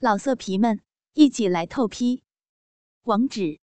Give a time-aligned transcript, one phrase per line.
[0.00, 0.80] 老色皮们，
[1.14, 2.22] 一起来透批！
[3.02, 3.58] 网址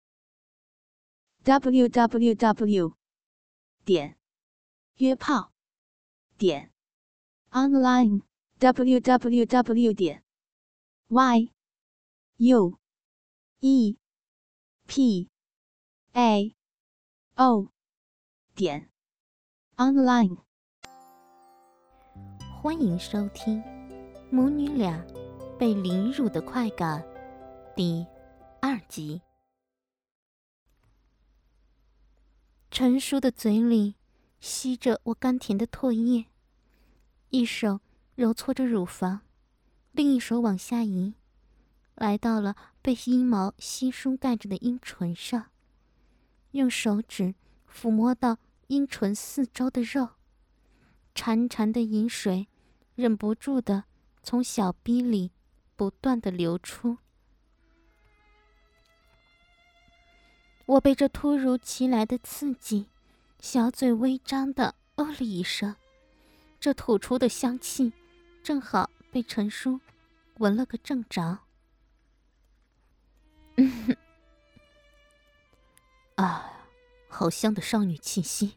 [1.44, 2.96] ：w w w
[3.84, 4.18] 点
[4.96, 5.52] 约炮
[6.38, 6.72] 点
[7.50, 8.22] online
[8.60, 10.24] w w w 点
[11.10, 11.52] y
[12.38, 12.80] u
[13.60, 13.98] e
[14.88, 15.30] p
[16.14, 16.56] a
[17.36, 17.68] o
[18.56, 18.90] 点
[19.76, 20.38] online。
[22.62, 23.62] 欢迎收听
[24.32, 25.21] 母女俩。
[25.62, 27.06] 被凌辱的快感，
[27.76, 28.04] 第
[28.60, 29.22] 二集。
[32.72, 33.94] 陈叔的嘴里
[34.40, 36.26] 吸着我甘甜的唾液，
[37.30, 37.80] 一手
[38.16, 39.22] 揉搓着乳房，
[39.92, 41.14] 另一手往下移，
[41.94, 45.52] 来到了被阴毛稀疏盖着的阴唇上，
[46.54, 47.36] 用手指
[47.72, 50.10] 抚摸到阴唇四周的肉，
[51.14, 52.48] 潺潺的饮水
[52.96, 53.84] 忍不住的
[54.24, 55.32] 从小逼里。
[55.82, 57.00] 不断的流出，
[60.68, 62.86] 我被这突如其来的刺激，
[63.40, 65.76] 小嘴微张的哦了一声，
[66.60, 67.94] 这吐出的香气，
[68.44, 69.80] 正好被陈叔
[70.36, 71.40] 闻了个正着。
[76.14, 76.68] 啊，
[77.10, 78.56] 好香的少女气息！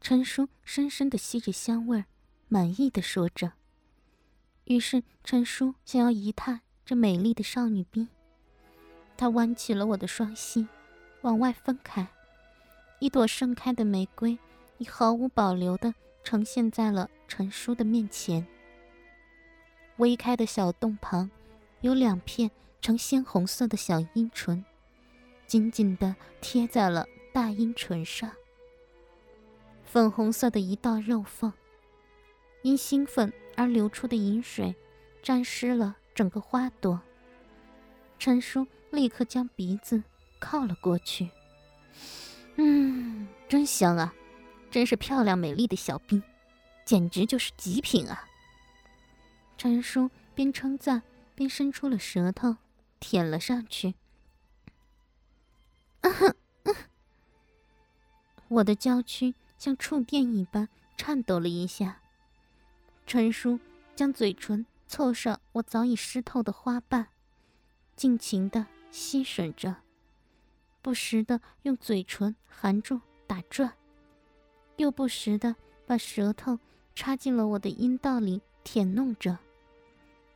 [0.00, 2.04] 陈叔深深的吸着香味儿，
[2.46, 3.54] 满意的说着。
[4.66, 8.08] 于是陈叔想要一探这美丽的少女兵，
[9.16, 10.66] 他弯起了我的双膝，
[11.20, 12.08] 往外分开，
[12.98, 14.36] 一朵盛开的玫瑰
[14.78, 18.44] 已毫无保留地呈现在了陈叔的面前。
[19.98, 21.30] 微开的小洞旁，
[21.80, 24.64] 有两片呈鲜红色的小阴唇，
[25.46, 28.32] 紧紧地贴在了大阴唇上。
[29.84, 31.52] 粉红色的一道肉缝，
[32.62, 33.32] 因兴奋。
[33.56, 34.74] 而流出的饮水，
[35.22, 37.00] 沾湿了整个花朵。
[38.18, 40.02] 陈叔立刻将鼻子
[40.38, 41.30] 靠了过去。
[42.56, 44.14] 嗯，真香啊，
[44.70, 46.22] 真是漂亮美丽的小兵，
[46.84, 48.28] 简直就是极品啊！
[49.58, 51.02] 陈叔边称赞
[51.34, 52.56] 边伸出了舌头，
[53.00, 53.94] 舔了上去。
[58.48, 62.00] 我的娇躯像触电一般颤抖了一下。
[63.06, 63.58] 陈叔
[63.94, 67.06] 将嘴唇凑上我早已湿透的花瓣，
[67.94, 69.76] 尽情的吸吮着，
[70.82, 73.72] 不时的用嘴唇含住打转，
[74.76, 75.54] 又不时的
[75.86, 76.58] 把舌头
[76.96, 79.38] 插进了我的阴道里舔弄着。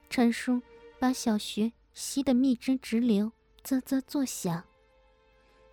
[0.08, 0.62] 陈叔
[1.00, 3.32] 把小穴吸得蜜汁直流，
[3.64, 4.62] 啧啧作响。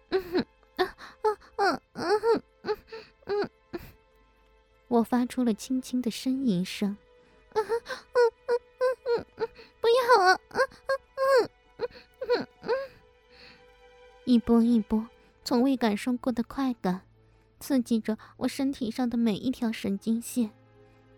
[0.10, 0.40] 嗯哼，
[0.78, 2.78] 啊啊啊嗯哼，嗯
[3.26, 3.50] 嗯。
[4.88, 6.96] 我发出了轻轻的呻吟声，
[7.54, 7.82] 嗯嗯
[8.16, 9.50] 嗯嗯嗯，
[9.82, 10.60] 不要啊，嗯
[11.16, 11.88] 嗯嗯
[12.36, 12.72] 嗯嗯，
[14.26, 15.08] 一波一波
[15.44, 17.02] 从未感受过的快感，
[17.60, 20.52] 刺激着我身体上的每一条神经线，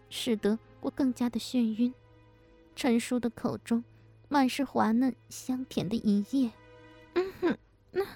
[0.09, 1.93] 使得我更加的眩晕。
[2.75, 3.83] 陈叔的口中
[4.29, 6.51] 满是滑嫩香甜的一夜，
[7.13, 7.57] 嗯哼，
[7.91, 8.07] 嗯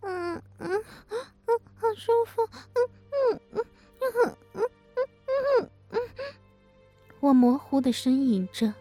[0.00, 0.84] 嗯嗯
[1.46, 2.42] 嗯，好舒服，
[2.74, 2.89] 嗯
[7.20, 8.74] 我模糊的呻吟着，啊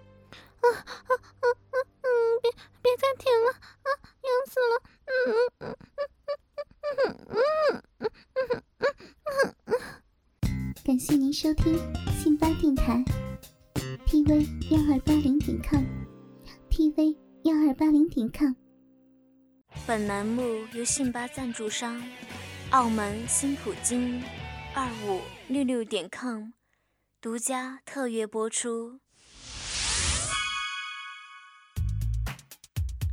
[0.64, 2.08] 啊啊啊嗯，
[2.42, 2.52] 别
[2.82, 3.90] 别再舔了，啊，
[4.24, 4.74] 痒死了，
[5.06, 5.76] 嗯嗯嗯
[6.80, 8.94] 嗯嗯嗯嗯嗯嗯嗯嗯嗯。
[9.26, 9.76] 嗯”嗯
[10.86, 11.78] 感谢您收听
[12.18, 13.04] 信巴电台
[14.08, 18.54] ，tv 幺二八零点 com，tv 幺二八零点 com。
[19.86, 20.42] 本栏目
[20.74, 22.02] 由信巴赞助商，
[22.72, 24.24] 澳门新普京
[24.74, 26.50] 二五六六点 com。
[27.22, 29.02] 独家特约播出。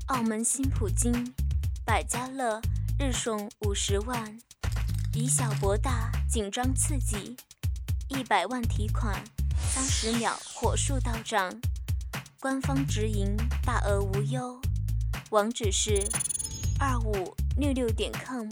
[0.06, 1.34] 澳门新普京，
[1.84, 2.62] 百家乐
[3.00, 4.39] 日送五十万，
[5.12, 7.37] 以小博大，紧张刺激，
[8.06, 9.21] 一百万提款，
[9.75, 11.61] 三十秒火速到账，
[12.38, 14.61] 官方直营，大额无忧。
[15.31, 16.08] 网址是
[16.79, 18.49] 二五六六点 com，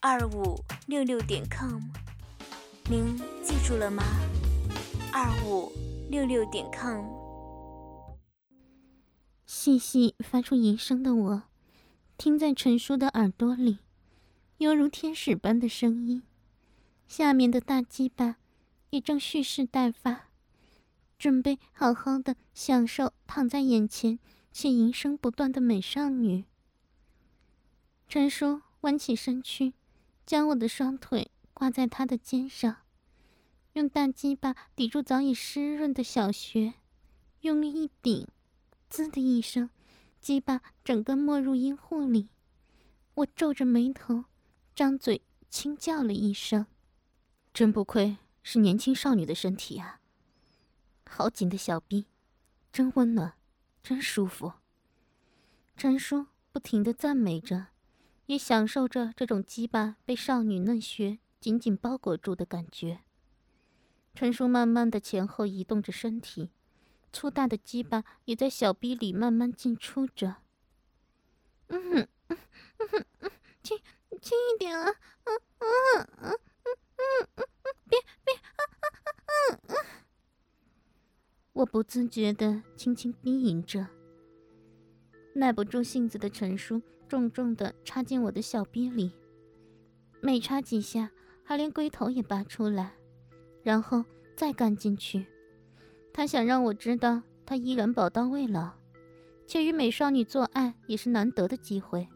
[0.00, 1.80] 二五六六点 com，
[2.84, 4.04] 您记住了吗？
[5.14, 5.70] 二五
[6.08, 7.04] 六六点 com，
[9.44, 11.42] 细细发出吟声的我，
[12.16, 13.80] 听在陈叔的耳朵里，
[14.56, 16.22] 犹如天使般的声音。
[17.06, 18.38] 下面的大鸡巴
[18.88, 20.30] 也正蓄势待发，
[21.18, 24.18] 准备好好的享受躺在眼前
[24.50, 26.46] 且吟声不断的美少女。
[28.08, 29.74] 陈叔弯起身躯，
[30.24, 32.78] 将我的双腿挂在他的肩上。
[33.74, 36.74] 用大鸡巴抵住早已湿润的小穴，
[37.40, 38.28] 用力一顶，
[38.90, 39.70] 滋的一声，
[40.20, 42.28] 鸡巴整个没入阴户里。
[43.14, 44.24] 我皱着眉头，
[44.74, 46.66] 张嘴轻叫了一声
[47.54, 50.00] ：“真不愧是年轻少女的身体啊！
[51.06, 52.06] 好紧的小臂，
[52.70, 53.34] 真温暖，
[53.82, 54.52] 真舒服。”
[55.78, 57.68] 陈叔不停的赞美着，
[58.26, 63.00] 也享受着这种鸡巴被少女嫩穴紧紧包裹住的感觉。
[64.14, 66.50] 陈叔慢慢的前后移动着身体。
[67.12, 70.36] 粗大的鸡巴也在小逼里慢慢进出着。
[71.68, 72.38] 嗯哼，嗯
[72.88, 73.30] 哼，嗯，
[73.62, 73.78] 轻
[74.20, 74.88] 轻一点啊，
[75.24, 77.46] 嗯嗯嗯嗯嗯嗯，
[77.88, 79.76] 别别，嗯嗯嗯。
[81.52, 83.86] 我不自觉的轻轻低吟着。
[85.34, 89.12] 耐不住性子的陈叔重重的插进我的小逼里，
[90.22, 91.10] 每插几下，
[91.44, 92.94] 还连龟头也拔出来，
[93.62, 94.04] 然后
[94.36, 95.26] 再干进去。
[96.12, 98.70] 他想让我知道，他依然宝刀未老，
[99.46, 102.06] 且与美少女做爱也是难得的机会，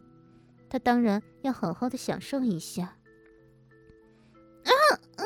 [0.68, 2.96] 他当然要好好的享受一下。
[4.64, 4.72] 啊
[5.16, 5.22] 啊，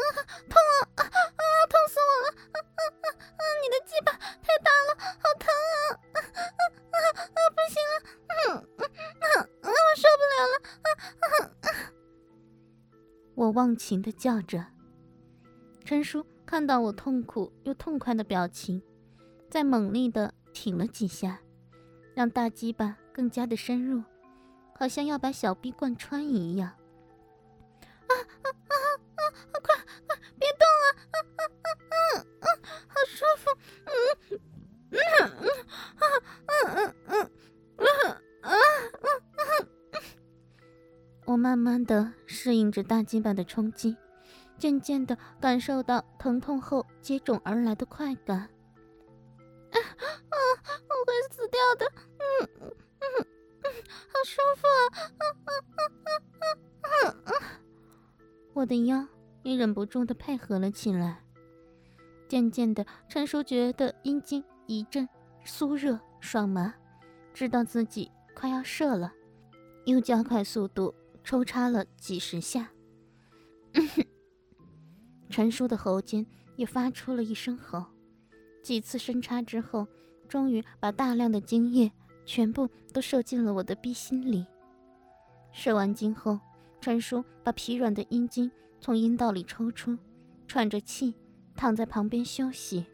[0.48, 1.42] 痛啊啊啊！
[1.68, 2.28] 痛死我了！
[2.52, 3.42] 啊啊啊啊！
[3.62, 5.76] 你的鸡巴太大了，好疼啊！
[6.12, 7.00] 啊啊
[7.34, 7.38] 啊！
[7.56, 7.94] 不行了，
[8.28, 8.82] 嗯嗯
[9.20, 10.54] 嗯，我受不了了！
[10.82, 10.88] 啊
[11.20, 11.26] 啊
[11.62, 11.68] 啊！
[13.34, 14.66] 我忘情的叫着，
[15.90, 16.24] 陈叔。
[16.46, 18.80] 看到我痛苦又痛快的表情，
[19.48, 21.40] 再猛力的挺了几下，
[22.14, 24.00] 让大鸡巴更加的深入，
[24.78, 26.68] 好像要把小臂贯穿一样。
[26.68, 28.74] 啊啊啊
[29.16, 29.22] 啊！
[29.50, 29.74] 快
[30.06, 30.86] 快别动啊！
[31.10, 31.66] 啊啊啊
[32.38, 32.46] 啊！
[32.86, 33.50] 好舒服！
[33.86, 33.90] 嗯
[34.92, 34.94] 嗯
[35.40, 35.48] 嗯
[35.96, 36.04] 啊
[36.46, 37.30] 嗯嗯嗯
[37.78, 38.10] 嗯
[38.42, 38.54] 啊
[39.62, 39.98] 嗯
[41.24, 43.96] 我慢慢的适应着大鸡巴的冲击。
[44.60, 48.46] 渐渐的感受到疼痛后接踵而来的快感，啊
[49.72, 50.36] 啊！
[50.86, 53.72] 我会死掉的，嗯嗯嗯，
[54.08, 54.80] 好舒服啊！
[55.16, 55.80] 啊啊啊
[56.36, 56.44] 啊
[56.92, 57.32] 啊啊！
[58.52, 59.08] 我的腰
[59.44, 61.24] 也忍不住的配合了起来。
[62.28, 65.08] 渐渐的，陈叔觉得阴茎一阵
[65.46, 66.74] 酥热爽麻，
[67.32, 69.10] 知道自己快要射了，
[69.86, 72.70] 又加快速度抽插了几十下。
[75.30, 77.86] 陈叔的喉间也发出了一声吼，
[78.62, 79.86] 几次深插之后，
[80.28, 81.90] 终于把大量的精液
[82.26, 84.44] 全部都射进了我的逼心里。
[85.52, 86.38] 射完精后，
[86.80, 88.50] 陈叔把疲软的阴茎
[88.80, 89.96] 从阴道里抽出，
[90.48, 91.14] 喘着气
[91.54, 92.84] 躺在旁边休息。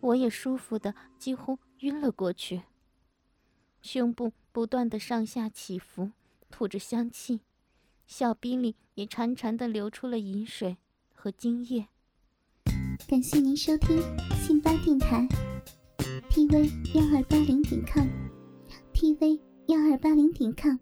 [0.00, 2.62] 我也舒服的几乎晕了过去，
[3.82, 6.12] 胸部不断的上下起伏，
[6.50, 7.40] 吐着香气，
[8.06, 10.76] 小逼里也潺潺的流出了饮水。
[11.22, 11.86] 和精液。
[13.06, 13.96] 感谢您收听
[14.34, 15.24] 信巴电台
[16.28, 20.78] ，tv 幺二八零点 com，tv 幺二八零点 com。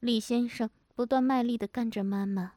[0.00, 2.54] 李先生不断卖力的干着妈妈，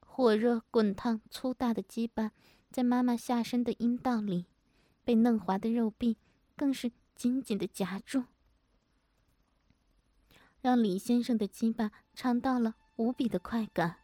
[0.00, 2.32] 火热滚烫粗大的鸡巴
[2.70, 4.46] 在妈妈下身的阴道里，
[5.04, 6.16] 被嫩滑的肉壁
[6.56, 8.24] 更是紧紧的夹住，
[10.62, 13.98] 让李先生的鸡巴尝到了无比的快感。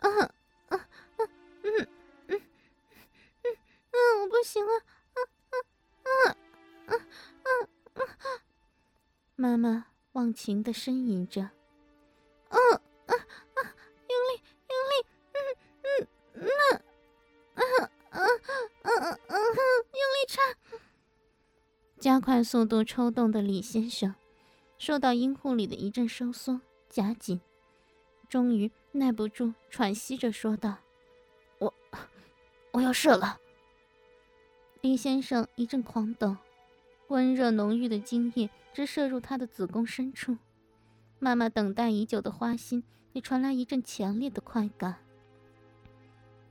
[0.00, 0.08] 啊
[0.68, 0.88] 啊啊
[1.62, 1.88] 嗯
[2.28, 2.40] 嗯
[3.42, 3.56] 嗯
[3.92, 5.18] 嗯，我不行了，啊
[5.50, 6.36] 啊
[6.86, 6.94] 啊啊
[7.94, 8.04] 啊啊！
[9.36, 12.58] 妈妈忘情的呻吟着，啊
[13.06, 13.60] 啊啊！
[14.08, 14.92] 用力用力，
[15.32, 15.38] 嗯
[15.82, 16.48] 嗯嗯，
[17.54, 17.60] 啊
[18.10, 18.24] 啊啊
[18.82, 19.36] 啊啊！
[19.36, 20.40] 用力插，
[21.98, 24.14] 加快速度抽动的李先生，
[24.78, 27.40] 受到阴户里的一阵收缩夹紧，
[28.30, 28.70] 终于。
[28.92, 30.78] 耐不住，喘息着说道
[31.60, 31.72] ：“我，
[32.72, 33.38] 我要射了。”
[34.82, 36.36] 林先生一阵狂抖，
[37.06, 40.36] 温热浓郁的精液直射入他的子宫深处。
[41.20, 42.82] 妈妈等待已久的花心
[43.12, 44.96] 也传来一阵强烈的快感。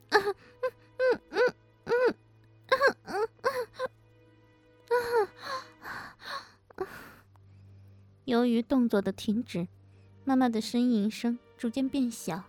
[8.23, 9.67] 由于动作的停止，
[10.23, 11.37] 妈妈的呻吟声。
[11.57, 12.45] 逐渐变小，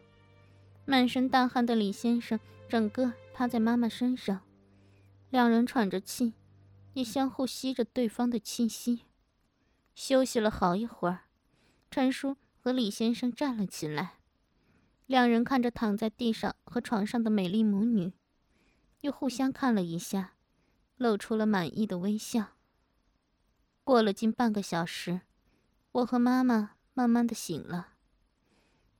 [0.84, 4.42] 满身大汗的李先生整个趴在妈妈身上，
[5.30, 6.34] 两人喘着气，
[6.92, 9.00] 也相互吸着对方的气息。
[9.96, 11.24] 休息了好一会儿，
[11.90, 14.18] 陈叔和李先生站了起来，
[15.06, 18.12] 两人看着躺在地上和床上的美丽母女，
[19.00, 20.34] 又互相看了一下，
[20.96, 22.50] 露出了满意的微笑。
[23.82, 25.22] 过了近半个小时，
[25.90, 27.94] 我和妈妈慢慢的醒了。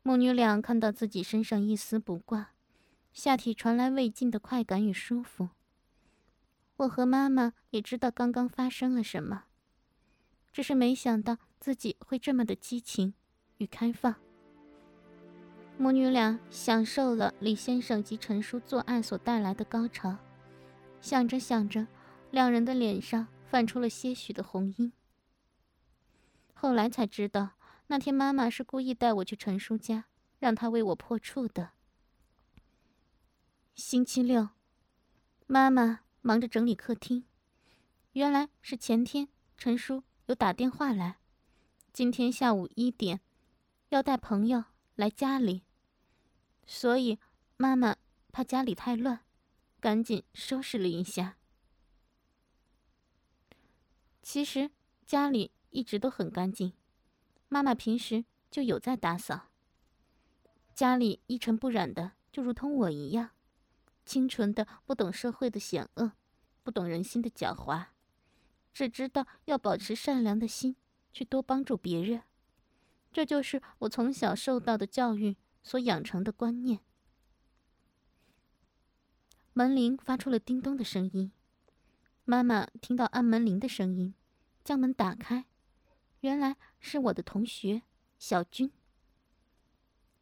[0.02, 2.52] 母女俩看到自己身上一丝不挂，
[3.12, 5.50] 下体传来未尽的快感与舒服，
[6.78, 9.44] 我和妈妈也知道刚刚发生了什么，
[10.50, 13.12] 只是没想到自己会这么的激情
[13.58, 14.14] 与开放。
[15.76, 20.16] 母女俩享受了李先生及陈叔做爱所带来的高潮，
[21.02, 21.86] 想着想着，
[22.30, 24.90] 两人的脸上泛出了些许的红晕。
[26.54, 27.50] 后来才知道，
[27.90, 30.04] 那天妈妈是故意带我去陈叔家，
[30.38, 31.72] 让他为我破处的。
[33.74, 34.50] 星期六，
[35.48, 37.24] 妈妈忙着整理客厅，
[38.12, 41.18] 原来是前天陈叔有打电话来，
[41.92, 43.22] 今天下午一点
[43.88, 45.64] 要带朋友来家里。
[46.64, 47.18] 所以，
[47.56, 47.96] 妈妈
[48.30, 49.24] 怕家里太乱，
[49.80, 51.38] 赶紧收拾了一下。
[54.22, 54.70] 其实
[55.04, 56.72] 家里一直都很干净，
[57.50, 59.48] 妈妈平时就有在打扫。
[60.74, 63.32] 家里一尘不染的，就如同我一样，
[64.06, 66.12] 清纯的，不懂社会的险恶，
[66.62, 67.88] 不懂人心的狡猾，
[68.72, 70.76] 只知道要保持善良的心，
[71.12, 72.22] 去多帮助别人。
[73.12, 75.36] 这就是我从小受到的教育。
[75.62, 76.80] 所养成的观念。
[79.52, 81.32] 门铃发出了叮咚的声音，
[82.24, 84.14] 妈妈听到按门铃的声音，
[84.64, 85.44] 将门打开，
[86.20, 87.82] 原来是我的同学
[88.18, 88.70] 小军。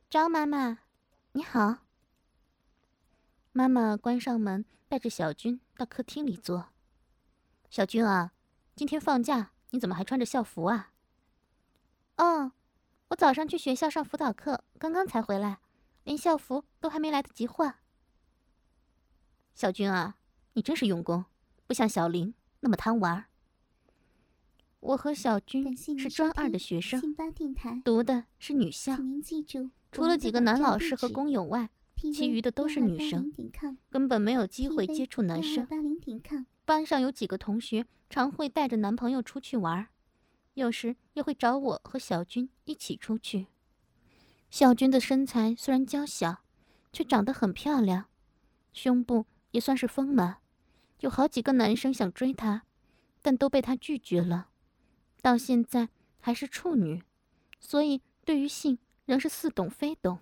[0.09, 0.78] 张妈妈，
[1.33, 1.78] 你好。
[3.52, 6.69] 妈妈关上门，带着小军到客厅里坐。
[7.69, 8.33] 小军啊，
[8.76, 10.93] 今天放假，你怎么还穿着校服啊？
[12.17, 12.52] 哦。
[13.09, 15.61] 我早上去学校上辅导课，刚刚才回来，
[16.05, 17.78] 连校服都还没来得及换。
[19.55, 20.19] 小军啊，
[20.52, 21.25] 你真是用功，
[21.67, 23.27] 不像小林那么贪玩。
[24.80, 27.02] 我和小军是专二的学生，
[27.85, 28.97] 读的是女校，
[29.90, 33.32] 除了几个男老师和工友外，其余的都是女生，
[33.90, 35.66] 根本没有机会接触男生。
[36.64, 39.88] 班上有几个同学常会带着男朋友出去玩。
[40.54, 43.47] 有时也会找我和小军一起出去。
[44.50, 46.38] 小军的身材虽然娇小，
[46.92, 48.06] 却长得很漂亮，
[48.73, 50.38] 胸部也算是丰满，
[51.00, 52.62] 有好几个男生想追她，
[53.23, 54.49] 但都被她拒绝了。
[55.28, 55.90] 到现在
[56.23, 57.02] 还是处女，
[57.61, 60.20] 所以对于性仍是似懂非懂。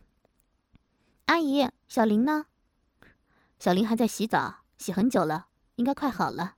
[1.27, 2.47] 阿姨，小林呢？
[3.61, 5.47] 小林还在洗澡，洗很久了，
[5.77, 6.57] 应该快好了。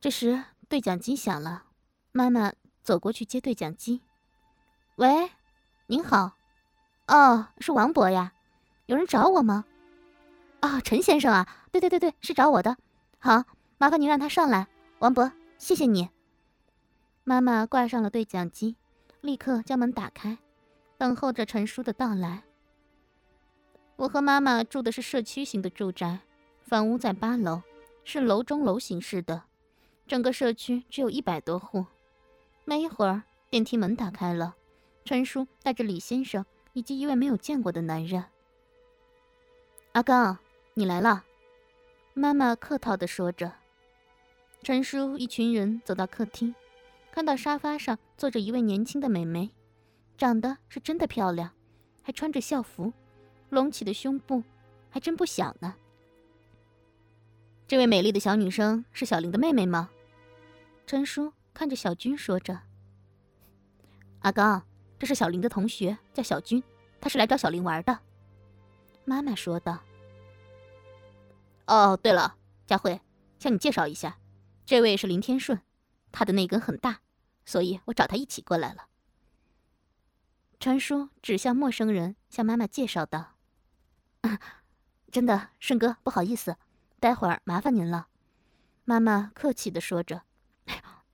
[0.00, 1.64] 这时，对讲机响了，
[2.12, 2.52] 妈妈
[2.84, 4.02] 走过去接对讲机。
[4.94, 5.32] 喂，
[5.88, 6.36] 您好，
[7.08, 8.32] 哦，是王博呀，
[8.86, 9.64] 有人找我吗？
[10.60, 12.76] 啊，陈先生啊，对对对对，是找我的。
[13.18, 13.42] 好，
[13.76, 14.68] 麻烦您让他上来。
[14.98, 16.08] 王博，谢谢你。
[17.22, 18.76] 妈妈挂上了对讲机，
[19.20, 20.38] 立刻将门打开，
[20.96, 22.42] 等候着陈叔的到来。
[23.96, 26.20] 我和妈妈住的是社区型的住宅，
[26.62, 27.60] 房屋在八楼，
[28.04, 29.42] 是楼中楼形式的。
[30.06, 31.84] 整个社区只有一百多户，
[32.64, 34.56] 没一会儿，电梯门打开了，
[35.04, 38.24] 陈叔带着李先生以及一位没有见过的男人。
[39.92, 40.38] 阿刚，
[40.72, 41.22] 你来了，
[42.14, 43.52] 妈妈客套地说着。
[44.66, 46.52] 陈叔一群人走到客厅，
[47.12, 49.48] 看到沙发上坐着一位年轻的美眉，
[50.18, 51.52] 长得是真的漂亮，
[52.02, 52.92] 还穿着校服，
[53.48, 54.42] 隆起的胸部
[54.90, 55.76] 还真不小呢。
[57.68, 59.88] 这位美丽的小女生是小林的妹妹吗？
[60.84, 62.58] 陈叔看着小军说着
[64.22, 64.66] ：“阿刚，
[64.98, 66.60] 这是小林的同学，叫小军，
[67.00, 67.96] 他是来找小林玩的。”
[69.06, 69.78] 妈妈说道。
[71.68, 72.34] “哦，对了，
[72.66, 73.00] 佳慧，
[73.38, 74.18] 向你介绍一下，
[74.66, 75.62] 这位是林天顺，
[76.12, 77.00] 他的那根很大，
[77.44, 78.88] 所以我找他一起过来了。”
[80.60, 83.36] 传叔指向陌生人，向妈妈介绍道
[85.12, 86.56] ：“真的，顺哥，不好意思，
[86.98, 88.08] 待会儿麻烦您了。”
[88.84, 90.22] 妈妈客气的说着。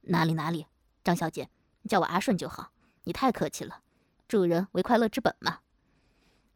[0.07, 0.67] 哪里哪里，
[1.05, 1.49] 张小姐，
[1.89, 2.73] 叫我阿顺就好。
[3.05, 3.83] 你太客气了，
[4.27, 5.61] 助人为快乐之本嘛。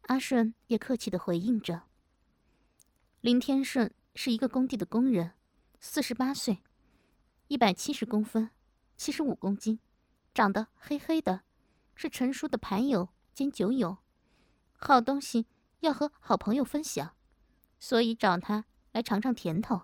[0.03, 1.83] 阿顺也客气的回应着。
[3.21, 5.33] 林天顺是一个工地的工人，
[5.81, 6.63] 四十八岁，
[7.49, 8.51] 一百七十公分，
[8.97, 9.79] 七十五公斤，
[10.35, 11.43] 长得黑黑的，
[11.95, 13.99] 是陈叔的牌友兼酒友。
[14.77, 15.47] 好东西
[15.81, 17.13] 要和好朋友分享，
[17.79, 19.83] 所以找他来尝尝甜头。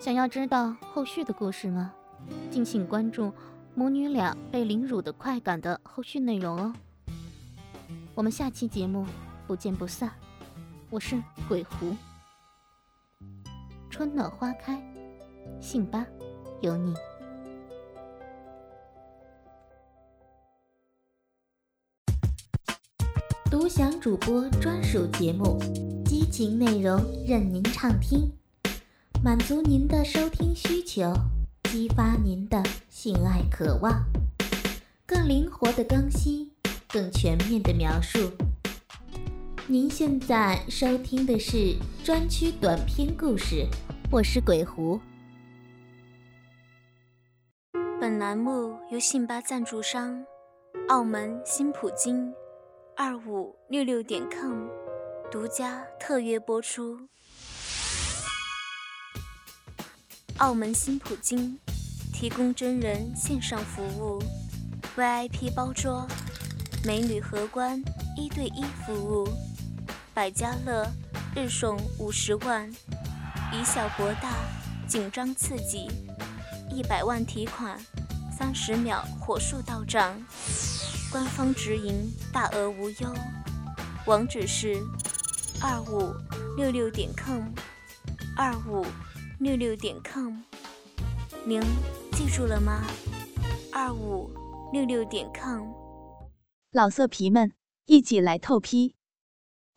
[0.00, 1.94] 想要知道后续的故事吗？
[2.50, 3.32] 敬请关注
[3.74, 6.74] 母女俩被凌辱的快感的后续内容哦。
[8.14, 9.06] 我们下期节目
[9.48, 10.12] 不见不散。
[10.90, 11.16] 我是
[11.48, 11.96] 鬼狐，
[13.88, 14.78] 春暖花开，
[15.58, 16.04] 信吧，
[16.60, 16.94] 有你。
[23.50, 25.58] 独享主播专属节目，
[26.04, 28.30] 激情内容任您畅听，
[29.24, 31.10] 满足您的收听需求，
[31.70, 34.04] 激发您的性爱渴望，
[35.06, 36.52] 更灵活的更新，
[36.86, 38.30] 更全面的描述。
[39.70, 43.66] 您现在收听的是专区短篇故事，
[44.10, 44.98] 我是鬼狐。
[48.00, 50.24] 本栏目由信吧赞助商，
[50.88, 52.32] 澳门新普京。
[52.96, 54.68] 二五六六点 com
[55.30, 56.98] 独家特约播出。
[60.38, 61.58] 澳门新普京
[62.10, 64.18] 提供真人线上服务
[64.96, 66.08] ，VIP 包桌，
[66.86, 67.78] 美女荷官
[68.16, 69.28] 一对一服务，
[70.18, 70.84] 百家乐
[71.36, 72.68] 日送五十万，
[73.52, 74.34] 以小博大，
[74.88, 75.86] 紧张刺激，
[76.74, 77.78] 一百万提款，
[78.36, 80.20] 三十秒火速到账。
[81.12, 83.14] 官方直营，大额无忧。
[84.06, 84.82] 网址是
[85.62, 86.12] 二五
[86.56, 87.52] 六六点 com，
[88.36, 88.84] 二五
[89.38, 90.34] 六六点 com。
[91.44, 91.62] 您
[92.10, 92.82] 记住了吗？
[93.72, 94.28] 二五
[94.72, 95.68] 六六点 com。
[96.72, 97.52] 老色皮们，
[97.86, 98.96] 一起来透批！